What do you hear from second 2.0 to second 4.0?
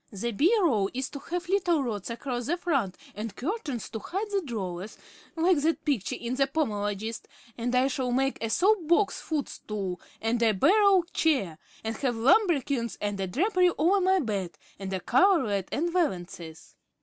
across the front and curtains to